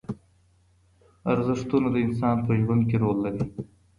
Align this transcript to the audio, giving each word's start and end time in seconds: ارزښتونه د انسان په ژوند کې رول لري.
ارزښتونه 1.33 1.87
د 1.91 1.97
انسان 2.05 2.37
په 2.45 2.51
ژوند 2.61 2.81
کې 2.89 2.97
رول 3.03 3.17
لري. 3.25 3.43